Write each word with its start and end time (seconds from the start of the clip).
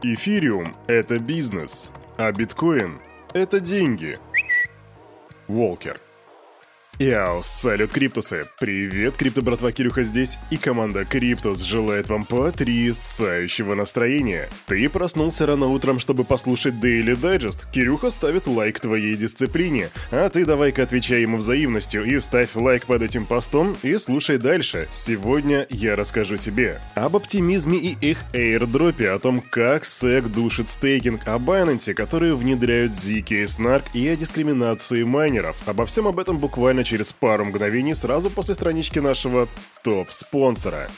Эфириум– 0.00 0.64
это 0.86 1.18
бизнес, 1.18 1.90
а 2.16 2.30
биткоин– 2.30 3.00
это 3.34 3.58
деньги. 3.58 4.16
Волкер. 5.48 6.00
Яу, 7.00 7.44
салют, 7.44 7.92
Криптусы! 7.92 8.46
Привет, 8.58 9.14
Крипто 9.14 9.40
братва 9.40 9.70
Кирюха 9.70 10.02
здесь, 10.02 10.36
и 10.50 10.56
команда 10.56 11.04
Криптус 11.04 11.60
желает 11.60 12.08
вам 12.08 12.24
потрясающего 12.24 13.76
настроения. 13.76 14.48
Ты 14.66 14.88
проснулся 14.88 15.46
рано 15.46 15.66
утром, 15.66 16.00
чтобы 16.00 16.24
послушать 16.24 16.74
Daily 16.74 17.14
Digest. 17.14 17.70
Кирюха 17.70 18.10
ставит 18.10 18.48
лайк 18.48 18.80
твоей 18.80 19.14
дисциплине, 19.14 19.90
а 20.10 20.28
ты 20.28 20.44
давай-ка 20.44 20.82
отвечай 20.82 21.22
ему 21.22 21.36
взаимностью 21.36 22.02
и 22.02 22.18
ставь 22.18 22.56
лайк 22.56 22.86
под 22.86 23.02
этим 23.02 23.26
постом 23.26 23.76
и 23.84 23.96
слушай 23.98 24.38
дальше. 24.38 24.88
Сегодня 24.90 25.68
я 25.70 25.94
расскажу 25.94 26.36
тебе 26.36 26.80
об 26.96 27.14
оптимизме 27.14 27.78
и 27.78 27.96
их 28.00 28.18
airdrop 28.32 28.93
е, 28.93 29.10
о 29.10 29.20
том, 29.20 29.40
как 29.40 29.84
SEC 29.84 30.28
душит 30.34 30.68
стейкинг, 30.68 31.28
о 31.28 31.38
Binance, 31.38 31.94
которые 31.94 32.34
внедряют 32.34 32.90
ZK-SNARK 32.90 33.84
и 33.94 34.08
о 34.08 34.16
дискриминации 34.16 35.04
майнеров. 35.04 35.56
Обо 35.64 35.86
всем 35.86 36.08
об 36.08 36.18
этом 36.18 36.38
буквально 36.38 36.87
через 36.88 37.12
пару 37.12 37.44
мгновений 37.44 37.94
сразу 37.94 38.30
после 38.30 38.54
странички 38.54 38.98
нашего 38.98 39.46
топ-спонсора. 39.84 40.88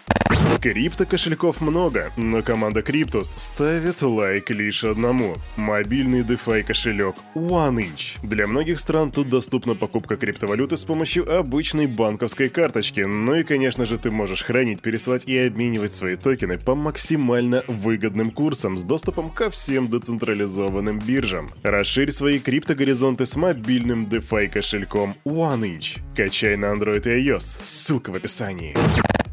Крипто 0.60 1.06
кошельков 1.06 1.62
много, 1.62 2.12
но 2.18 2.42
команда 2.42 2.82
Криптус 2.82 3.34
ставит 3.36 4.02
лайк 4.02 4.50
лишь 4.50 4.84
одному. 4.84 5.36
Мобильный 5.56 6.20
DeFi 6.20 6.62
кошелек 6.62 7.16
OneInch. 7.34 8.18
Для 8.22 8.46
многих 8.46 8.78
стран 8.78 9.10
тут 9.10 9.30
доступна 9.30 9.74
покупка 9.74 10.16
криптовалюты 10.16 10.76
с 10.76 10.84
помощью 10.84 11.34
обычной 11.34 11.86
банковской 11.86 12.50
карточки. 12.50 13.00
Ну 13.00 13.36
и, 13.36 13.42
конечно 13.42 13.86
же, 13.86 13.96
ты 13.96 14.10
можешь 14.10 14.44
хранить, 14.44 14.82
пересылать 14.82 15.24
и 15.26 15.38
обменивать 15.38 15.94
свои 15.94 16.16
токены 16.16 16.58
по 16.58 16.74
максимально 16.74 17.64
выгодным 17.66 18.30
курсам 18.30 18.76
с 18.76 18.84
доступом 18.84 19.30
ко 19.30 19.50
всем 19.50 19.88
децентрализованным 19.88 20.98
биржам. 20.98 21.52
Расширь 21.62 22.12
свои 22.12 22.38
криптогоризонты 22.38 23.24
с 23.24 23.34
мобильным 23.34 24.04
DeFi 24.04 24.48
кошельком 24.48 25.16
OneInch. 25.24 25.79
Качай 26.16 26.56
на 26.56 26.66
Android 26.66 27.06
и 27.06 27.28
iOS. 27.28 27.62
Ссылка 27.62 28.10
в 28.10 28.16
описании. 28.16 28.74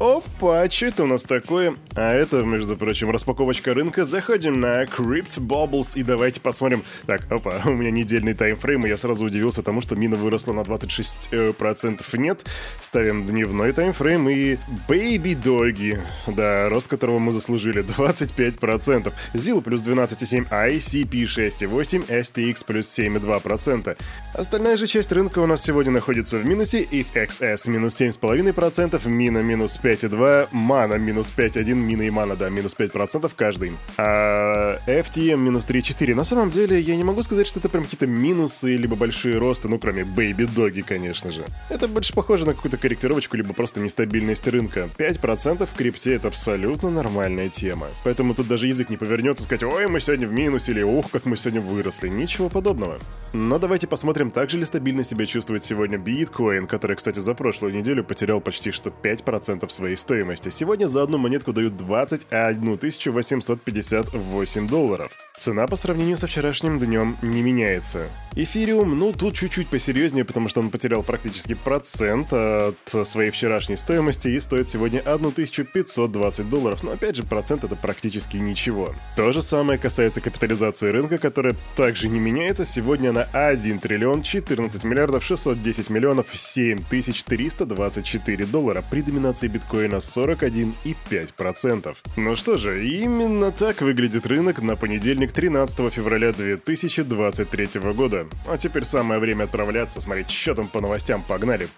Опа, 0.00 0.70
что 0.70 0.86
это 0.86 1.02
у 1.02 1.06
нас 1.08 1.24
такое? 1.24 1.74
А 1.96 2.12
это, 2.12 2.44
между 2.44 2.76
прочим, 2.76 3.10
распаковочка 3.10 3.74
рынка. 3.74 4.04
Заходим 4.04 4.60
на 4.60 4.84
Crypt 4.84 5.40
Bubbles 5.40 5.98
и 5.98 6.04
давайте 6.04 6.40
посмотрим. 6.40 6.84
Так, 7.06 7.22
опа, 7.32 7.60
у 7.64 7.70
меня 7.70 7.90
недельный 7.90 8.32
таймфрейм, 8.32 8.86
и 8.86 8.88
я 8.88 8.96
сразу 8.96 9.24
удивился 9.24 9.64
тому, 9.64 9.80
что 9.80 9.96
мина 9.96 10.14
выросла 10.14 10.52
на 10.52 10.60
26% 10.60 12.16
нет. 12.16 12.46
Ставим 12.80 13.26
дневной 13.26 13.72
таймфрейм 13.72 14.28
и 14.28 14.56
Baby 14.86 15.36
Doggy. 15.42 16.00
Да, 16.28 16.68
рост 16.68 16.86
которого 16.86 17.18
мы 17.18 17.32
заслужили 17.32 17.82
25%. 17.98 19.12
ZIL 19.34 19.62
плюс 19.62 19.82
12,7, 19.82 20.48
ICP 20.48 21.24
6,8, 21.24 22.06
STX 22.06 22.64
плюс 22.64 22.86
7,2%. 22.96 23.96
Остальная 24.34 24.76
же 24.76 24.86
часть 24.86 25.10
рынка 25.10 25.40
у 25.40 25.46
нас 25.46 25.64
сегодня 25.64 25.90
находится 25.90 26.36
в 26.36 26.46
минусе. 26.46 26.84
IFXS 26.84 27.68
минус 27.68 28.00
7,5%, 28.00 29.08
Мина 29.08 29.38
минус 29.38 29.76
5,2, 29.88 30.48
Мана 30.52 30.94
минус 30.94 31.32
5,1, 31.34 31.74
Мина 31.74 32.02
и 32.02 32.10
Мана, 32.10 32.36
да, 32.36 32.50
минус 32.50 32.76
5% 32.78 33.30
каждый. 33.34 33.72
А 33.96 34.78
FTM 34.86 35.38
минус 35.38 35.66
3,4. 35.66 36.14
На 36.14 36.24
самом 36.24 36.50
деле, 36.50 36.78
я 36.78 36.94
не 36.94 37.04
могу 37.04 37.22
сказать, 37.22 37.46
что 37.46 37.58
это 37.58 37.70
прям 37.70 37.84
какие-то 37.84 38.06
минусы, 38.06 38.76
либо 38.76 38.96
большие 38.96 39.38
росты, 39.38 39.68
ну, 39.68 39.78
кроме 39.78 40.02
Baby 40.02 40.46
Доги, 40.46 40.82
конечно 40.82 41.32
же. 41.32 41.42
Это 41.70 41.88
больше 41.88 42.12
похоже 42.12 42.44
на 42.44 42.52
какую-то 42.52 42.76
корректировочку, 42.76 43.38
либо 43.38 43.54
просто 43.54 43.80
нестабильность 43.80 44.46
рынка. 44.46 44.88
5% 44.98 45.66
в 45.66 45.74
крипте— 45.74 46.12
это 46.14 46.28
абсолютно 46.28 46.90
нормальная 46.90 47.48
тема. 47.48 47.86
Поэтому 48.04 48.34
тут 48.34 48.46
даже 48.46 48.66
язык 48.66 48.90
не 48.90 48.98
повернется 48.98 49.44
сказать, 49.44 49.62
ой, 49.62 49.86
мы 49.88 50.00
сегодня 50.00 50.28
в 50.28 50.32
минусе, 50.32 50.72
или 50.72 50.82
ух, 50.82 51.10
как 51.10 51.24
мы 51.24 51.38
сегодня 51.38 51.62
выросли. 51.62 52.08
Ничего 52.08 52.50
подобного. 52.50 52.98
Но 53.32 53.58
давайте 53.58 53.86
посмотрим, 53.86 54.30
так 54.30 54.50
же 54.50 54.58
ли 54.58 54.64
стабильно 54.64 55.04
себя 55.04 55.24
чувствует 55.24 55.64
сегодня 55.64 55.96
биткоин, 55.96 56.66
который, 56.66 56.96
кстати, 56.96 57.20
за 57.20 57.32
прошлую 57.32 57.74
неделю 57.74 58.04
потерял 58.04 58.40
почти 58.40 58.70
что 58.70 58.90
5% 58.90 59.68
своей 59.78 59.96
стоимости. 59.96 60.50
Сегодня 60.50 60.88
за 60.88 61.02
одну 61.02 61.18
монетку 61.18 61.52
дают 61.52 61.76
21 61.76 62.76
858 63.12 64.68
долларов. 64.68 65.27
Цена 65.38 65.66
по 65.68 65.76
сравнению 65.76 66.16
со 66.16 66.26
вчерашним 66.26 66.80
днем 66.80 67.16
не 67.22 67.42
меняется. 67.42 68.08
Эфириум, 68.34 68.98
ну 68.98 69.12
тут 69.12 69.36
чуть-чуть 69.36 69.68
посерьезнее, 69.68 70.24
потому 70.24 70.48
что 70.48 70.58
он 70.60 70.70
потерял 70.70 71.04
практически 71.04 71.54
процент 71.54 72.32
от 72.32 72.76
своей 73.06 73.30
вчерашней 73.30 73.76
стоимости 73.76 74.26
и 74.28 74.40
стоит 74.40 74.68
сегодня 74.68 74.98
1520 75.00 76.50
долларов, 76.50 76.82
но 76.82 76.90
опять 76.92 77.16
же 77.16 77.22
процент 77.22 77.64
это 77.64 77.76
практически 77.76 78.36
ничего. 78.36 78.94
То 79.16 79.32
же 79.32 79.40
самое 79.42 79.78
касается 79.78 80.20
капитализации 80.20 80.88
рынка, 80.88 81.18
которая 81.18 81.54
также 81.76 82.08
не 82.08 82.18
меняется, 82.18 82.64
сегодня 82.64 83.12
на 83.12 83.28
1 83.32 83.78
триллион 83.78 84.22
14 84.22 84.82
миллиардов 84.84 85.22
610 85.24 85.90
миллионов 85.90 86.26
7324 86.32 88.46
доллара 88.46 88.82
при 88.90 89.02
доминации 89.02 89.46
биткоина 89.48 89.96
41,5%. 89.96 91.96
Ну 92.16 92.36
что 92.36 92.56
же, 92.56 92.86
именно 92.86 93.52
так 93.52 93.80
выглядит 93.80 94.26
рынок 94.26 94.62
на 94.62 94.76
понедельник 94.76 95.27
13 95.32 95.92
февраля 95.92 96.32
2023 96.32 97.80
года. 97.92 98.26
А 98.46 98.56
теперь 98.58 98.84
самое 98.84 99.20
время 99.20 99.44
отправляться, 99.44 100.00
смотреть, 100.00 100.30
что 100.30 100.54
там 100.54 100.68
по 100.68 100.80
новостям, 100.80 101.22
погнали. 101.22 101.68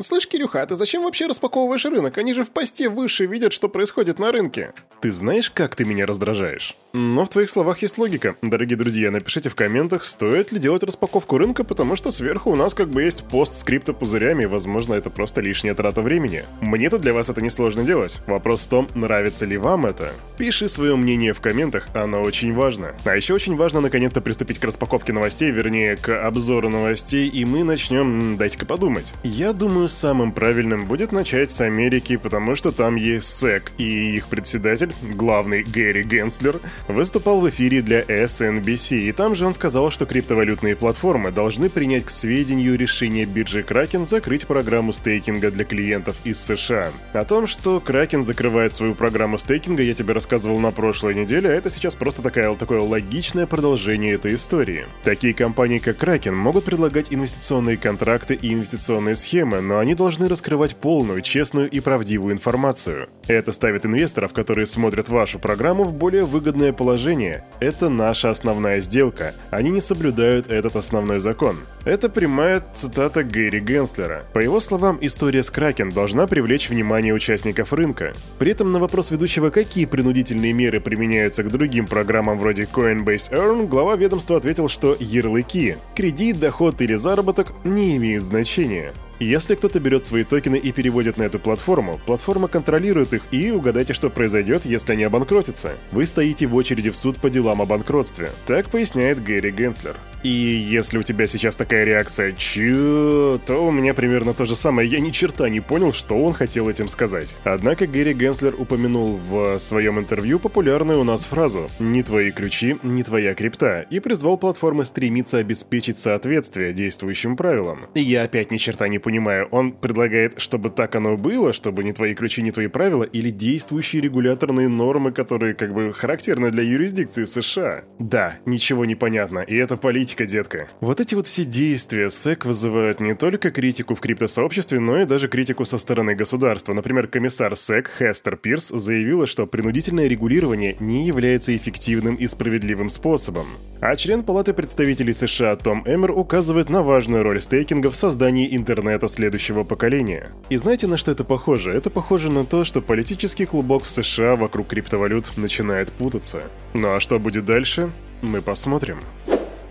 Слышь, 0.00 0.26
Кирюха, 0.26 0.62
а 0.62 0.66
ты 0.66 0.74
зачем 0.74 1.04
вообще 1.04 1.26
распаковываешь 1.26 1.84
рынок? 1.84 2.18
Они 2.18 2.34
же 2.34 2.42
в 2.42 2.50
посте 2.50 2.88
выше 2.88 3.26
видят, 3.26 3.52
что 3.52 3.68
происходит 3.68 4.18
на 4.18 4.32
рынке. 4.32 4.72
Ты 5.00 5.12
знаешь, 5.12 5.50
как 5.50 5.76
ты 5.76 5.84
меня 5.84 6.04
раздражаешь? 6.04 6.76
Но 6.92 7.24
в 7.24 7.28
твоих 7.28 7.50
словах 7.50 7.82
есть 7.82 7.98
логика. 7.98 8.36
Дорогие 8.40 8.76
друзья, 8.76 9.10
напишите 9.10 9.50
в 9.50 9.54
комментах, 9.54 10.04
стоит 10.04 10.52
ли 10.52 10.58
делать 10.58 10.82
распаковку 10.82 11.38
рынка, 11.38 11.64
потому 11.64 11.96
что 11.96 12.10
сверху 12.10 12.50
у 12.50 12.56
нас 12.56 12.72
как 12.72 12.88
бы 12.88 13.02
есть 13.02 13.24
пост 13.24 13.54
с 13.54 13.64
криптопузырями, 13.64 14.44
и, 14.44 14.46
возможно, 14.46 14.94
это 14.94 15.10
просто 15.10 15.40
лишняя 15.40 15.74
трата 15.74 16.02
времени. 16.02 16.44
Мне-то 16.60 16.98
для 16.98 17.12
вас 17.12 17.28
это 17.28 17.42
несложно 17.42 17.84
делать. 17.84 18.18
Вопрос 18.26 18.62
в 18.62 18.68
том, 18.68 18.88
нравится 18.94 19.44
ли 19.44 19.58
вам 19.58 19.86
это. 19.86 20.12
Пиши 20.38 20.68
свое 20.68 20.96
мнение 20.96 21.32
в 21.34 21.40
комментах, 21.40 21.86
оно 21.94 22.22
очень 22.22 22.54
важно. 22.54 22.94
А 23.04 23.16
еще 23.16 23.34
очень 23.34 23.56
важно 23.56 23.80
наконец-то 23.80 24.20
приступить 24.20 24.58
к 24.58 24.64
распаковке 24.64 25.12
новостей, 25.12 25.50
вернее, 25.50 25.96
к 25.96 26.26
обзору 26.26 26.68
новостей, 26.68 27.28
и 27.28 27.44
мы 27.44 27.64
начнем, 27.64 28.36
дайте-ка 28.36 28.66
подумать. 28.66 29.12
Я 29.24 29.52
думаю, 29.52 29.83
самым 29.88 30.32
правильным 30.32 30.86
будет 30.86 31.12
начать 31.12 31.50
с 31.50 31.60
Америки, 31.60 32.16
потому 32.16 32.54
что 32.54 32.72
там 32.72 32.96
есть 32.96 33.42
SEC, 33.42 33.70
и 33.78 34.16
их 34.16 34.28
председатель, 34.28 34.94
главный 35.02 35.62
Гэри 35.62 36.02
Генслер, 36.02 36.60
выступал 36.88 37.40
в 37.40 37.48
эфире 37.50 37.82
для 37.82 38.02
SNBC, 38.02 39.08
и 39.08 39.12
там 39.12 39.34
же 39.34 39.46
он 39.46 39.54
сказал, 39.54 39.90
что 39.90 40.06
криптовалютные 40.06 40.76
платформы 40.76 41.30
должны 41.30 41.68
принять 41.68 42.04
к 42.04 42.10
сведению 42.10 42.76
решение 42.76 43.26
биржи 43.26 43.60
Kraken 43.60 44.04
закрыть 44.04 44.46
программу 44.46 44.92
стейкинга 44.92 45.50
для 45.50 45.64
клиентов 45.64 46.16
из 46.24 46.40
США. 46.40 46.92
О 47.12 47.24
том, 47.24 47.46
что 47.46 47.82
Kraken 47.84 48.22
закрывает 48.22 48.72
свою 48.72 48.94
программу 48.94 49.38
стейкинга, 49.38 49.82
я 49.82 49.94
тебе 49.94 50.14
рассказывал 50.14 50.58
на 50.58 50.70
прошлой 50.70 51.14
неделе, 51.14 51.50
а 51.50 51.52
это 51.52 51.70
сейчас 51.70 51.94
просто 51.94 52.22
такая, 52.22 52.54
такое 52.54 52.80
логичное 52.80 53.46
продолжение 53.46 54.14
этой 54.14 54.34
истории. 54.34 54.86
Такие 55.02 55.34
компании, 55.34 55.78
как 55.78 56.02
Kraken, 56.02 56.32
могут 56.32 56.64
предлагать 56.64 57.06
инвестиционные 57.10 57.76
контракты 57.76 58.34
и 58.34 58.52
инвестиционные 58.52 59.16
схемы, 59.16 59.60
но 59.60 59.73
они 59.78 59.94
должны 59.94 60.28
раскрывать 60.28 60.76
полную, 60.76 61.22
честную 61.22 61.70
и 61.70 61.80
правдивую 61.80 62.34
информацию. 62.34 63.08
Это 63.26 63.52
ставит 63.52 63.86
инвесторов, 63.86 64.32
которые 64.32 64.66
смотрят 64.66 65.08
вашу 65.08 65.38
программу, 65.38 65.84
в 65.84 65.92
более 65.92 66.24
выгодное 66.24 66.72
положение. 66.72 67.44
Это 67.60 67.88
наша 67.88 68.30
основная 68.30 68.80
сделка. 68.80 69.34
Они 69.50 69.70
не 69.70 69.80
соблюдают 69.80 70.48
этот 70.48 70.76
основной 70.76 71.20
закон. 71.20 71.58
Это 71.84 72.08
прямая 72.08 72.64
цитата 72.74 73.22
Гэри 73.22 73.60
Генслера. 73.60 74.24
По 74.32 74.38
его 74.38 74.60
словам, 74.60 74.98
история 75.00 75.42
с 75.42 75.50
Кракен 75.50 75.90
должна 75.90 76.26
привлечь 76.26 76.70
внимание 76.70 77.12
участников 77.12 77.72
рынка. 77.72 78.12
При 78.38 78.52
этом 78.52 78.72
на 78.72 78.78
вопрос 78.78 79.10
ведущего, 79.10 79.50
какие 79.50 79.84
принудительные 79.84 80.52
меры 80.52 80.80
применяются 80.80 81.42
к 81.42 81.50
другим 81.50 81.86
программам 81.86 82.38
вроде 82.38 82.62
Coinbase 82.62 83.32
Earn, 83.32 83.66
глава 83.66 83.96
ведомства 83.96 84.36
ответил, 84.36 84.68
что 84.68 84.96
ярлыки, 84.98 85.76
кредит, 85.94 86.40
доход 86.40 86.80
или 86.80 86.94
заработок 86.94 87.52
не 87.64 87.96
имеют 87.96 88.22
значения. 88.24 88.92
Если 89.20 89.54
кто-то 89.54 89.78
берет 89.80 90.04
свои 90.04 90.24
токены 90.24 90.56
и 90.56 90.72
переводит 90.72 91.16
на 91.16 91.22
эту 91.22 91.38
платформу, 91.38 92.00
платформа 92.04 92.48
контролирует 92.48 93.14
их 93.14 93.22
и 93.30 93.50
угадайте, 93.50 93.94
что 93.94 94.10
произойдет, 94.10 94.64
если 94.64 94.92
они 94.92 95.04
обанкротятся. 95.04 95.74
Вы 95.92 96.06
стоите 96.06 96.46
в 96.46 96.54
очереди 96.54 96.90
в 96.90 96.96
суд 96.96 97.18
по 97.18 97.30
делам 97.30 97.62
о 97.62 97.66
банкротстве. 97.66 98.30
Так 98.46 98.70
поясняет 98.70 99.22
Гэри 99.22 99.52
Генслер. 99.52 99.96
И 100.24 100.28
если 100.28 100.96
у 100.96 101.02
тебя 101.02 101.26
сейчас 101.26 101.54
такая 101.54 101.84
реакция 101.84 102.32
«Чё?», 102.32 103.38
то 103.46 103.66
у 103.66 103.70
меня 103.70 103.92
примерно 103.92 104.32
то 104.32 104.46
же 104.46 104.56
самое. 104.56 104.88
Я 104.88 104.98
ни 104.98 105.10
черта 105.10 105.50
не 105.50 105.60
понял, 105.60 105.92
что 105.92 106.14
он 106.14 106.32
хотел 106.32 106.70
этим 106.70 106.88
сказать. 106.88 107.36
Однако 107.44 107.86
Гэри 107.86 108.14
Генслер 108.14 108.54
упомянул 108.58 109.20
в 109.28 109.58
своем 109.58 109.98
интервью 109.98 110.38
популярную 110.38 111.00
у 111.00 111.04
нас 111.04 111.24
фразу 111.24 111.70
«Не 111.78 112.02
твои 112.02 112.30
ключи, 112.30 112.76
не 112.82 113.02
твоя 113.02 113.34
крипта» 113.34 113.82
и 113.90 114.00
призвал 114.00 114.38
платформы 114.38 114.86
стремиться 114.86 115.36
обеспечить 115.36 115.98
соответствие 115.98 116.72
действующим 116.72 117.36
правилам. 117.36 117.86
И 117.94 118.00
я 118.00 118.22
опять 118.22 118.50
ни 118.50 118.56
черта 118.56 118.88
не 118.88 118.98
понимаю, 118.98 119.46
он 119.50 119.72
предлагает, 119.72 120.40
чтобы 120.40 120.70
так 120.70 120.94
оно 120.94 121.18
было, 121.18 121.52
чтобы 121.52 121.84
не 121.84 121.92
твои 121.92 122.14
ключи, 122.14 122.40
не 122.40 122.50
твои 122.50 122.68
правила, 122.68 123.04
или 123.04 123.28
действующие 123.28 124.00
регуляторные 124.00 124.68
нормы, 124.68 125.12
которые 125.12 125.52
как 125.52 125.74
бы 125.74 125.92
характерны 125.92 126.50
для 126.50 126.62
юрисдикции 126.62 127.24
США? 127.24 127.84
Да, 127.98 128.36
ничего 128.46 128.86
не 128.86 128.94
понятно, 128.94 129.40
и 129.40 129.54
это 129.54 129.76
политика, 129.76 130.13
детка. 130.22 130.68
Вот 130.80 131.00
эти 131.00 131.16
вот 131.16 131.26
все 131.26 131.44
действия 131.44 132.10
СЭК 132.10 132.44
вызывают 132.46 133.00
не 133.00 133.14
только 133.14 133.50
критику 133.50 133.96
в 133.96 134.00
криптосообществе, 134.00 134.78
но 134.78 135.00
и 135.00 135.04
даже 135.04 135.26
критику 135.26 135.64
со 135.64 135.78
стороны 135.78 136.14
государства. 136.14 136.72
Например, 136.72 137.08
комиссар 137.08 137.56
СЭК 137.56 137.90
Хестер 137.98 138.36
Пирс 138.36 138.68
заявила, 138.68 139.26
что 139.26 139.46
принудительное 139.46 140.06
регулирование 140.06 140.76
не 140.78 141.06
является 141.06 141.56
эффективным 141.56 142.14
и 142.14 142.28
справедливым 142.28 142.90
способом. 142.90 143.46
А 143.80 143.96
член 143.96 144.22
Палаты 144.22 144.54
представителей 144.54 145.12
США 145.12 145.56
Том 145.56 145.82
Эммер 145.86 146.12
указывает 146.12 146.70
на 146.70 146.82
важную 146.82 147.22
роль 147.22 147.40
стейкинга 147.40 147.90
в 147.90 147.96
создании 147.96 148.56
интернета 148.56 149.08
следующего 149.08 149.64
поколения. 149.64 150.30
И 150.48 150.56
знаете, 150.56 150.86
на 150.86 150.96
что 150.96 151.10
это 151.10 151.24
похоже? 151.24 151.72
Это 151.72 151.90
похоже 151.90 152.30
на 152.30 152.46
то, 152.46 152.64
что 152.64 152.80
политический 152.80 153.46
клубок 153.46 153.84
в 153.84 153.90
США 153.90 154.36
вокруг 154.36 154.68
криптовалют 154.68 155.36
начинает 155.36 155.92
путаться. 155.92 156.42
Ну 156.72 156.94
а 156.94 157.00
что 157.00 157.18
будет 157.18 157.44
дальше? 157.44 157.90
Мы 158.22 158.40
посмотрим. 158.40 159.00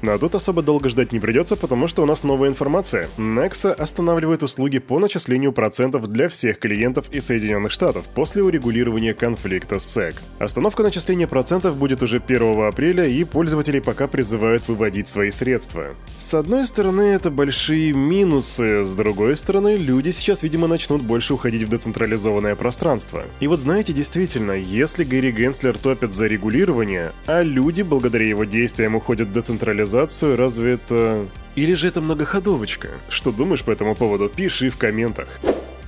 Но 0.03 0.17
тут 0.17 0.35
особо 0.35 0.61
долго 0.61 0.89
ждать 0.89 1.13
не 1.13 1.19
придется, 1.21 1.55
потому 1.55 1.88
что 1.88 2.03
у 2.03 2.05
нас 2.05 2.23
новая 2.23 2.50
информация. 2.50 3.07
Nexa 3.17 3.71
останавливает 3.71 4.44
услуги 4.44 4.79
по 4.79 5.00
начислению 5.00 5.53
процентов 5.53 6.09
для 6.09 6.27
всех 6.27 6.59
клиентов 6.59 7.09
из 7.13 7.27
Соединенных 7.27 7.71
Штатов 7.71 8.03
после 8.13 8.44
урегулирования 8.44 9.13
конфликта 9.13 9.79
с 9.79 9.97
SEC. 9.97 10.15
Остановка 10.39 10.83
начисления 10.83 11.25
процентов 11.25 11.77
будет 11.77 12.03
уже 12.03 12.17
1 12.17 12.67
апреля, 12.67 13.05
и 13.07 13.23
пользователи 13.23 13.79
пока 13.79 14.09
призывают 14.09 14.67
выводить 14.67 15.07
свои 15.07 15.31
средства. 15.31 15.95
С 16.17 16.33
одной 16.33 16.67
стороны, 16.67 17.03
это 17.03 17.31
большие 17.31 17.94
минусы, 17.94 18.83
с 18.83 18.94
другой 18.95 19.38
стороны, 19.38 19.77
люди 19.77 20.11
сейчас, 20.11 20.44
видимо, 20.44 20.67
начнут 20.67 21.01
больше 21.01 21.33
уходить 21.33 21.63
в 21.63 21.69
децентрализованное 21.69 22.55
пространство. 22.55 23.23
И 23.39 23.47
вот 23.47 23.61
знаете, 23.61 23.94
действительно, 23.94 24.51
если 24.51 25.05
Гэри 25.05 25.31
Генслер 25.31 25.77
топит 25.77 26.11
за 26.11 26.27
регулирование, 26.27 27.13
а 27.25 27.41
люди 27.41 27.83
благодаря 27.83 28.27
его 28.27 28.44
действиям 28.44 28.95
уходят 28.95 29.29
в 29.29 29.31
децентрализацию, 29.31 29.92
цивилизацию, 29.93 30.35
разве 30.35 30.73
это... 30.73 31.27
Или 31.55 31.73
же 31.75 31.87
это 31.87 32.01
многоходовочка? 32.01 32.89
Что 33.09 33.31
думаешь 33.31 33.63
по 33.63 33.71
этому 33.71 33.95
поводу, 33.95 34.27
пиши 34.27 34.71
в 34.71 34.77
комментах. 34.77 35.27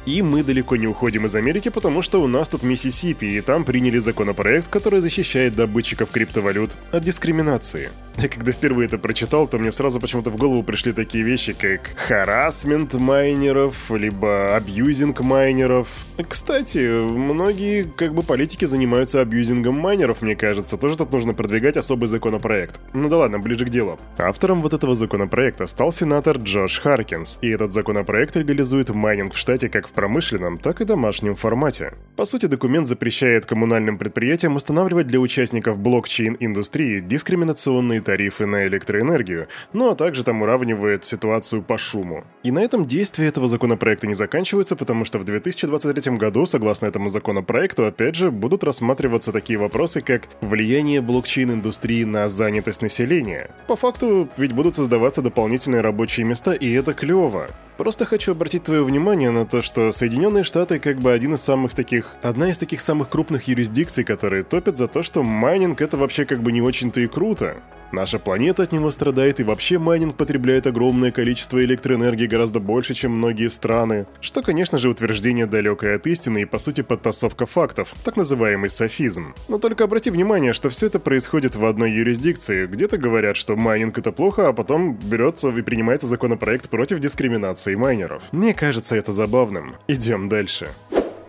И 0.05 0.21
мы 0.21 0.43
далеко 0.43 0.75
не 0.75 0.87
уходим 0.87 1.25
из 1.25 1.35
Америки, 1.35 1.69
потому 1.69 2.01
что 2.03 2.21
у 2.21 2.27
нас 2.27 2.47
тут 2.47 2.61
Миссисипи, 2.61 3.25
и 3.25 3.41
там 3.41 3.63
приняли 3.63 3.97
законопроект, 3.97 4.69
который 4.69 5.01
защищает 5.01 5.55
добытчиков 5.55 6.11
криптовалют 6.11 6.77
от 6.91 7.03
дискриминации. 7.03 7.89
Я 8.17 8.29
когда 8.29 8.51
впервые 8.53 8.87
это 8.87 8.97
прочитал, 8.97 9.45
то 9.45 9.57
мне 9.57 9.71
сразу 9.71 9.99
почему-то 9.99 10.29
в 10.29 10.37
голову 10.37 10.63
пришли 10.63 10.93
такие 10.93 11.23
вещи, 11.23 11.53
как 11.53 11.97
харасмент 11.97 12.93
майнеров, 12.93 13.91
либо 13.91 14.55
абьюзинг 14.55 15.19
майнеров. 15.19 15.89
Кстати, 16.29 17.09
многие 17.11 17.83
как 17.83 18.13
бы 18.13 18.23
политики 18.23 18.63
занимаются 18.65 19.19
абьюзингом 19.19 19.75
майнеров, 19.75 20.21
мне 20.21 20.35
кажется. 20.35 20.77
Тоже 20.77 20.97
тут 20.97 21.11
нужно 21.11 21.33
продвигать 21.33 21.75
особый 21.75 22.07
законопроект. 22.07 22.79
Ну 22.93 23.09
да 23.09 23.17
ладно, 23.17 23.39
ближе 23.39 23.65
к 23.65 23.69
делу. 23.69 23.99
Автором 24.17 24.61
вот 24.61 24.73
этого 24.73 24.95
законопроекта 24.95 25.67
стал 25.67 25.91
сенатор 25.91 26.37
Джош 26.37 26.79
Харкинс, 26.79 27.39
и 27.41 27.49
этот 27.49 27.73
законопроект 27.73 28.35
легализует 28.37 28.89
майнинг 28.89 29.33
в 29.33 29.37
штате 29.37 29.67
как 29.67 29.87
в 29.87 29.91
промышленном, 29.95 30.59
так 30.59 30.81
и 30.81 30.86
домашнем 30.86 31.36
формате. 31.36 31.94
По 32.15 32.25
сути, 32.25 32.45
документ 32.45 32.88
запрещает 32.88 33.45
коммунальным 33.45 33.97
предприятиям 33.97 34.56
устанавливать 34.56 35.07
для 35.07 35.19
участников 35.19 35.80
блокчейн-индустрии 35.80 37.00
дискриминационные 37.00 38.01
тарифы 38.01 38.45
на 38.45 38.65
электроэнергию, 38.68 39.47
ну 39.74 39.89
а 39.89 39.95
также 39.95 40.24
там 40.24 40.42
уравнивает 40.42 41.06
ситуацию 41.06 41.62
по 41.62 41.77
шуму. 41.77 42.24
И 42.44 42.51
на 42.51 42.59
этом 42.59 42.86
действия 42.86 43.27
этого 43.27 43.47
законопроекта 43.47 44.07
не 44.07 44.13
заканчиваются, 44.13 44.75
потому 44.75 45.06
что 45.06 45.19
в 45.19 45.25
2023 45.25 46.18
году, 46.18 46.45
согласно 46.45 46.86
этому 46.86 47.09
законопроекту, 47.09 47.86
опять 47.86 48.15
же, 48.15 48.31
будут 48.31 48.63
рассматриваться 48.63 49.31
такие 49.31 49.57
вопросы, 49.57 50.01
как 50.01 50.24
влияние 50.41 51.01
блокчейн-индустрии 51.01 52.03
на 52.03 52.27
занятость 52.27 52.81
населения. 52.81 53.50
По 53.68 53.75
факту, 53.75 54.30
ведь 54.38 54.53
будут 54.53 54.75
создаваться 54.75 55.21
дополнительные 55.21 55.81
рабочие 55.81 56.25
места, 56.25 56.53
и 56.53 56.71
это 56.74 56.94
клево. 56.94 57.48
Просто 57.77 58.06
хочу 58.06 58.31
обратить 58.31 58.63
твое 58.63 58.83
внимание 58.83 59.31
на 59.31 59.45
то, 59.45 59.62
что 59.62 59.84
Соединенные 59.91 60.43
Штаты 60.43 60.79
как 60.79 60.99
бы 60.99 61.11
один 61.11 61.33
из 61.33 61.41
самых 61.41 61.73
таких, 61.73 62.11
одна 62.21 62.49
из 62.49 62.57
таких 62.57 62.81
самых 62.81 63.09
крупных 63.09 63.47
юрисдикций, 63.47 64.03
которые 64.03 64.43
топят 64.43 64.77
за 64.77 64.87
то, 64.87 65.03
что 65.03 65.23
майнинг 65.23 65.81
это 65.81 65.97
вообще 65.97 66.25
как 66.25 66.41
бы 66.41 66.51
не 66.51 66.61
очень-то 66.61 67.01
и 67.01 67.07
круто. 67.07 67.57
Наша 67.95 68.19
планета 68.19 68.63
от 68.63 68.74
него 68.74 68.92
страдает, 68.92 69.39
и 69.39 69.45
вообще 69.45 69.80
майнинг 69.80 70.18
потребляет 70.18 70.68
огромное 70.68 71.13
количество 71.13 71.63
электроэнергии 71.63 72.27
гораздо 72.27 72.59
больше, 72.59 72.94
чем 72.94 73.13
многие 73.13 73.50
страны. 73.50 74.06
Что, 74.19 74.42
конечно 74.42 74.77
же, 74.77 74.89
утверждение 74.89 75.45
далекое 75.45 75.95
от 75.95 76.06
истины 76.06 76.42
и, 76.42 76.45
по 76.45 76.59
сути, 76.59 76.81
подтасовка 76.81 77.45
фактов, 77.45 77.94
так 78.03 78.18
называемый 78.18 78.69
софизм. 78.69 79.33
Но 79.47 79.59
только 79.59 79.86
обрати 79.86 80.12
внимание, 80.12 80.51
что 80.51 80.69
все 80.69 80.88
это 80.88 81.00
происходит 81.00 81.56
в 81.56 81.63
одной 81.63 81.94
юрисдикции. 81.94 82.65
Где-то 82.65 82.97
говорят, 82.97 83.38
что 83.38 83.56
майнинг 83.56 83.98
это 83.98 84.12
плохо, 84.12 84.50
а 84.50 84.51
потом 84.51 85.00
берется 85.01 85.48
и 85.51 85.62
принимается 85.62 86.07
законопроект 86.07 86.69
против 86.69 87.00
дискриминации 87.00 87.75
майнеров. 87.75 88.24
Мне 88.33 88.53
кажется 88.53 88.98
это 88.98 89.13
забавным. 89.13 89.75
Идем 89.88 90.27
дальше. 90.27 90.68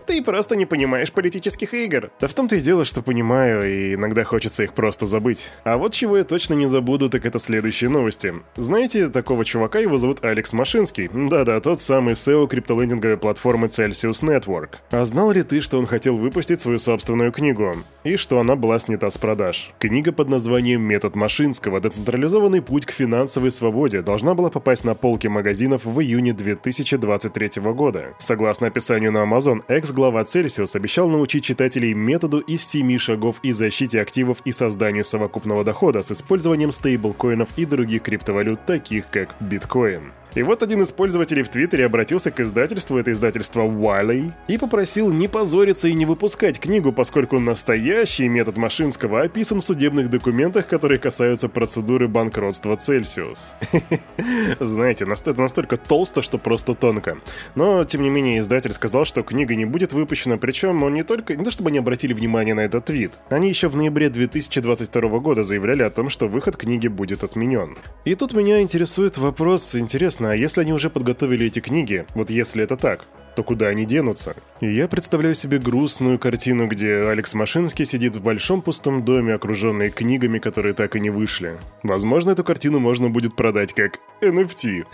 Ты 0.07 0.23
просто 0.23 0.55
не 0.55 0.65
понимаешь 0.65 1.11
политических 1.11 1.73
игр. 1.73 2.11
Да 2.21 2.29
в 2.29 2.33
том-то 2.33 2.55
и 2.55 2.61
дело, 2.61 2.85
что 2.85 3.01
понимаю, 3.01 3.69
и 3.69 3.95
иногда 3.95 4.23
хочется 4.23 4.63
их 4.63 4.73
просто 4.73 5.05
забыть. 5.05 5.49
А 5.65 5.77
вот 5.77 5.93
чего 5.93 6.17
я 6.17 6.23
точно 6.23 6.53
не 6.53 6.65
забуду, 6.65 7.09
так 7.09 7.25
это 7.25 7.39
следующие 7.39 7.89
новости. 7.89 8.33
Знаете, 8.55 9.09
такого 9.09 9.43
чувака 9.43 9.79
его 9.79 9.97
зовут 9.97 10.23
Алекс 10.23 10.53
Машинский. 10.53 11.09
Да-да, 11.13 11.59
тот 11.59 11.81
самый 11.81 12.13
CEO 12.13 12.47
криптолендинговой 12.47 13.17
платформы 13.17 13.67
Celsius 13.67 14.23
Network. 14.23 14.75
А 14.91 15.03
знал 15.03 15.31
ли 15.31 15.43
ты, 15.43 15.59
что 15.59 15.77
он 15.77 15.85
хотел 15.85 16.17
выпустить 16.17 16.61
свою 16.61 16.79
собственную 16.79 17.33
книгу? 17.33 17.75
И 18.07 18.15
что 18.15 18.39
она 18.39 18.55
была 18.55 18.79
снята 18.79 19.09
с 19.09 19.17
продаж? 19.17 19.73
Книга 19.79 20.13
под 20.13 20.29
названием 20.29 20.81
«Метод 20.81 21.17
Машинского. 21.17 21.81
Децентрализованный 21.81 22.61
путь 22.61 22.85
к 22.85 22.91
финансовой 22.91 23.51
свободе» 23.51 24.01
должна 24.01 24.33
была 24.33 24.49
попасть 24.49 24.85
на 24.85 24.95
полки 24.95 25.27
магазинов 25.27 25.83
в 25.83 25.99
июне 25.99 26.31
2023 26.31 27.61
года. 27.73 28.13
Согласно 28.17 28.67
описанию 28.67 29.11
на 29.11 29.25
Amazon, 29.25 29.61
экс 29.67 29.91
глава 29.91 30.21
Celsius 30.21 30.77
обещал 30.77 31.09
научить 31.09 31.43
читателей 31.43 31.93
методу 31.93 32.39
из 32.39 32.65
семи 32.65 32.97
шагов 32.97 33.39
и 33.43 33.51
защите 33.51 33.99
активов 33.99 34.37
и 34.45 34.53
созданию 34.53 35.03
совокупного 35.03 35.65
дохода 35.65 36.01
с 36.01 36.09
использованием 36.09 36.71
стейблкоинов 36.71 37.49
и 37.57 37.65
других 37.65 38.03
криптовалют, 38.03 38.65
таких 38.65 39.09
как 39.09 39.35
биткоин. 39.41 40.13
И 40.37 40.43
вот 40.43 40.61
один 40.61 40.83
из 40.83 40.91
пользователей 40.91 41.41
в 41.41 41.49
Твиттере 41.49 41.87
обратился 41.87 42.29
к 42.29 42.39
издательству, 42.39 42.99
это 42.99 43.11
издательство 43.11 43.63
Wiley, 43.63 44.33
и 44.47 44.59
попросил 44.59 45.11
не 45.11 45.27
позориться 45.27 45.87
и 45.87 45.95
не 45.95 46.05
выпускать 46.05 46.59
книгу, 46.59 46.91
поскольку 46.91 47.39
настоящий 47.39 48.27
метод 48.27 48.55
Машинского 48.55 49.21
описан 49.23 49.61
в 49.61 49.65
судебных 49.65 50.11
документах, 50.11 50.67
которые 50.67 50.99
касаются 50.99 51.49
процедуры 51.49 52.07
банкротства 52.07 52.73
Celsius. 52.73 53.55
Знаете, 54.59 55.05
это 55.09 55.41
настолько 55.41 55.75
толсто, 55.75 56.21
что 56.21 56.37
просто 56.37 56.75
тонко. 56.75 57.17
Но, 57.55 57.83
тем 57.83 58.03
не 58.03 58.11
менее, 58.11 58.37
издатель 58.37 58.73
сказал, 58.73 59.05
что 59.05 59.23
книга 59.23 59.55
не 59.55 59.65
будет 59.65 59.91
выпущена, 59.91 60.37
причем 60.37 60.83
он 60.83 60.93
не 60.93 61.01
только... 61.01 61.35
Не 61.35 61.45
то 61.45 61.49
чтобы 61.49 61.69
они 61.71 61.79
обратили 61.79 62.13
внимание 62.13 62.53
на 62.53 62.61
этот 62.61 62.85
твит. 62.85 63.17
Они 63.31 63.49
еще 63.49 63.69
в 63.69 63.75
ноябре 63.75 64.09
2022 64.09 65.17
года 65.17 65.41
заявляли 65.41 65.81
о 65.81 65.89
том, 65.89 66.11
что 66.11 66.27
выход 66.27 66.57
книги 66.57 66.87
будет 66.87 67.23
отменен. 67.23 67.75
И 68.05 68.13
тут 68.13 68.33
меня 68.33 68.61
интересует 68.61 69.17
вопрос, 69.17 69.73
Интересно, 69.73 70.26
а 70.31 70.35
если 70.35 70.61
они 70.61 70.73
уже 70.73 70.89
подготовили 70.89 71.45
эти 71.45 71.59
книги, 71.59 72.05
вот 72.13 72.29
если 72.29 72.63
это 72.63 72.75
так, 72.75 73.05
то 73.35 73.43
куда 73.43 73.67
они 73.67 73.85
денутся? 73.85 74.35
И 74.61 74.67
я 74.67 74.87
представляю 74.87 75.35
себе 75.35 75.59
грустную 75.59 76.17
картину, 76.17 76.67
где 76.67 77.01
Алекс 77.01 77.33
Машинский 77.35 77.85
сидит 77.85 78.15
в 78.15 78.23
большом 78.23 78.61
пустом 78.61 79.05
доме, 79.05 79.35
окруженный 79.35 79.91
книгами, 79.91 80.39
которые 80.39 80.73
так 80.73 80.95
и 80.95 80.99
не 80.99 81.11
вышли. 81.11 81.57
Возможно, 81.83 82.31
эту 82.31 82.43
картину 82.43 82.79
можно 82.79 83.09
будет 83.09 83.35
продать 83.35 83.73
как 83.73 83.99
NFT. 84.21 84.85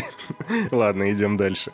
Ладно, 0.70 1.12
идем 1.12 1.36
дальше. 1.36 1.72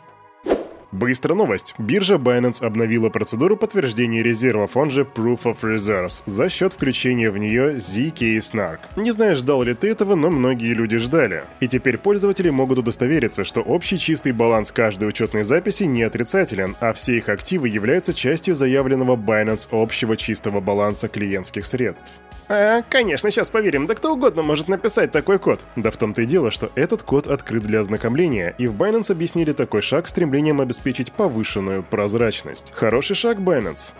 Быстро 0.91 1.35
новость. 1.35 1.75
Биржа 1.77 2.15
Binance 2.15 2.63
обновила 2.63 3.09
процедуру 3.09 3.55
подтверждения 3.55 4.23
резервов, 4.23 4.75
он 4.75 4.89
же 4.89 5.03
Proof 5.03 5.43
of 5.43 5.57
Reserves, 5.61 6.23
за 6.25 6.49
счет 6.49 6.73
включения 6.73 7.29
в 7.29 7.37
нее 7.37 7.73
ZK 7.75 8.39
Snark. 8.39 8.79
Не 8.95 9.11
знаю, 9.11 9.35
ждал 9.35 9.61
ли 9.61 9.75
ты 9.75 9.89
этого, 9.89 10.15
но 10.15 10.31
многие 10.31 10.73
люди 10.73 10.97
ждали. 10.97 11.43
И 11.59 11.67
теперь 11.67 11.99
пользователи 11.99 12.49
могут 12.49 12.79
удостовериться, 12.79 13.43
что 13.43 13.61
общий 13.61 13.99
чистый 13.99 14.31
баланс 14.31 14.71
каждой 14.71 15.09
учетной 15.09 15.43
записи 15.43 15.83
не 15.83 16.01
отрицателен, 16.01 16.75
а 16.79 16.93
все 16.93 17.17
их 17.17 17.29
активы 17.29 17.69
являются 17.69 18.13
частью 18.13 18.55
заявленного 18.55 19.15
Binance 19.15 19.67
общего 19.71 20.17
чистого 20.17 20.59
баланса 20.59 21.07
клиентских 21.07 21.65
средств. 21.65 22.11
А, 22.49 22.81
конечно, 22.89 23.29
сейчас 23.29 23.51
поверим, 23.51 23.85
да 23.85 23.93
кто 23.93 24.13
угодно 24.13 24.41
может 24.41 24.67
написать 24.67 25.11
такой 25.11 25.37
код. 25.37 25.65
Да 25.75 25.91
в 25.91 25.97
том-то 25.97 26.23
и 26.23 26.25
дело, 26.25 26.49
что 26.49 26.71
этот 26.73 27.03
код 27.03 27.27
открыт 27.27 27.61
для 27.61 27.79
ознакомления, 27.79 28.55
и 28.57 28.65
в 28.65 28.73
Binance 28.73 29.11
объяснили 29.11 29.53
такой 29.53 29.83
шаг 29.83 30.07
стремлением 30.07 30.59
обеспечить 30.59 31.11
повышенную 31.11 31.83
прозрачность. 31.83 32.71
Хороший 32.73 33.15
шаг, 33.15 33.37
Binance. 33.37 33.93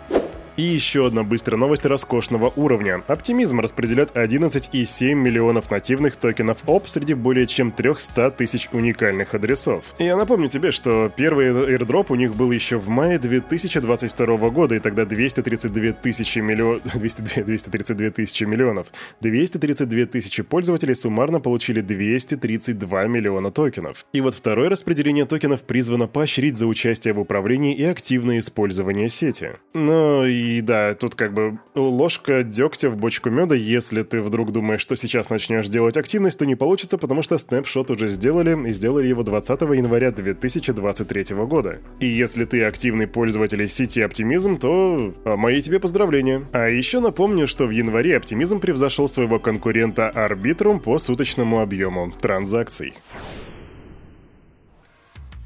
И 0.56 0.62
еще 0.62 1.06
одна 1.06 1.22
быстрая 1.22 1.58
новость 1.58 1.86
роскошного 1.86 2.52
уровня. 2.56 3.02
Оптимизм 3.06 3.60
распределяет 3.60 4.16
11,7 4.16 5.14
миллионов 5.14 5.70
нативных 5.70 6.16
токенов 6.16 6.58
ОП 6.66 6.88
среди 6.88 7.14
более 7.14 7.46
чем 7.46 7.72
300 7.72 8.30
тысяч 8.32 8.68
уникальных 8.72 9.34
адресов. 9.34 9.84
Я 9.98 10.16
напомню 10.16 10.48
тебе, 10.48 10.72
что 10.72 11.10
первый 11.14 11.48
airdrop 11.48 12.06
у 12.10 12.14
них 12.14 12.34
был 12.34 12.50
еще 12.50 12.78
в 12.78 12.88
мае 12.88 13.18
2022 13.18 14.50
года, 14.50 14.74
и 14.74 14.78
тогда 14.78 15.04
232 15.04 15.92
тысячи 15.92 16.38
миллион... 16.40 16.80
202, 16.94 17.44
232 17.44 18.10
тысячи 18.10 18.44
миллионов. 18.44 18.88
232 19.20 20.06
тысячи 20.06 20.42
пользователей 20.42 20.94
суммарно 20.94 21.40
получили 21.40 21.80
232 21.80 23.06
миллиона 23.06 23.50
токенов. 23.50 24.04
И 24.12 24.20
вот 24.20 24.34
второе 24.34 24.68
распределение 24.68 25.26
токенов 25.26 25.62
призвано 25.62 26.06
поощрить 26.06 26.56
за 26.56 26.66
участие 26.66 27.14
в 27.14 27.20
управлении 27.20 27.74
и 27.74 27.84
активное 27.84 28.38
использование 28.40 29.08
сети. 29.08 29.52
Ну 29.74 30.24
и 30.24 30.39
да, 30.62 30.94
тут 30.94 31.14
как 31.14 31.32
бы 31.32 31.58
ложка 31.74 32.42
дегтя 32.42 32.90
в 32.90 32.96
бочку 32.96 33.30
меда, 33.30 33.54
если 33.54 34.02
ты 34.02 34.20
вдруг 34.20 34.52
думаешь, 34.52 34.80
что 34.80 34.96
сейчас 34.96 35.30
начнешь 35.30 35.68
делать 35.68 35.96
активность, 35.96 36.38
то 36.38 36.46
не 36.46 36.54
получится, 36.54 36.98
потому 36.98 37.22
что 37.22 37.38
снапшот 37.38 37.90
уже 37.90 38.08
сделали, 38.08 38.68
и 38.68 38.72
сделали 38.72 39.06
его 39.06 39.22
20 39.22 39.60
января 39.60 40.10
2023 40.10 41.36
года. 41.46 41.78
И 42.00 42.06
если 42.06 42.44
ты 42.44 42.64
активный 42.64 43.06
пользователь 43.06 43.66
сети 43.68 44.00
Оптимизм, 44.00 44.58
то 44.58 45.14
а, 45.24 45.36
мои 45.36 45.60
тебе 45.62 45.80
поздравления. 45.80 46.46
А 46.52 46.68
еще 46.68 47.00
напомню, 47.00 47.46
что 47.46 47.66
в 47.66 47.70
январе 47.70 48.16
Оптимизм 48.16 48.60
превзошел 48.60 49.08
своего 49.08 49.38
конкурента 49.38 50.12
Arbitrum 50.14 50.80
по 50.80 50.98
суточному 50.98 51.60
объему 51.60 52.12
транзакций. 52.20 52.94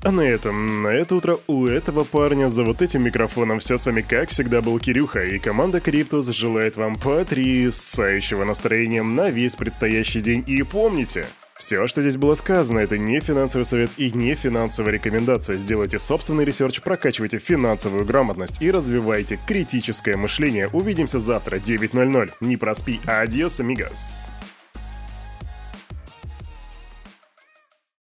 А 0.04 0.12
на 0.12 0.20
этом, 0.20 0.82
на 0.82 0.88
это 0.88 1.16
утро 1.16 1.38
у 1.46 1.66
этого 1.66 2.04
парня 2.04 2.50
за 2.50 2.62
вот 2.62 2.82
этим 2.82 3.04
микрофоном 3.04 3.58
все 3.58 3.78
с 3.78 3.86
вами 3.86 4.02
как 4.02 4.28
всегда 4.28 4.60
был 4.60 4.78
Кирюха, 4.78 5.24
и 5.24 5.38
команда 5.38 5.80
Криптус 5.80 6.26
желает 6.26 6.76
вам 6.76 6.96
потрясающего 6.96 8.44
настроения 8.44 9.02
на 9.02 9.30
весь 9.30 9.56
предстоящий 9.56 10.20
день. 10.20 10.44
И 10.46 10.62
помните, 10.62 11.24
все, 11.56 11.86
что 11.86 12.02
здесь 12.02 12.18
было 12.18 12.34
сказано, 12.34 12.80
это 12.80 12.98
не 12.98 13.20
финансовый 13.20 13.64
совет 13.64 13.92
и 13.96 14.10
не 14.12 14.34
финансовая 14.34 14.92
рекомендация. 14.92 15.56
Сделайте 15.56 15.98
собственный 15.98 16.44
research, 16.44 16.82
прокачивайте 16.82 17.38
финансовую 17.38 18.04
грамотность 18.04 18.60
и 18.60 18.70
развивайте 18.70 19.38
критическое 19.46 20.18
мышление. 20.18 20.68
Увидимся 20.68 21.18
завтра, 21.18 21.56
9.00. 21.56 22.32
Не 22.40 22.58
проспи. 22.58 23.00
Adiós, 23.06 23.60
amigos. 23.60 24.23